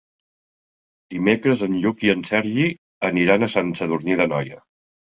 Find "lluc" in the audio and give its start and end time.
1.85-2.03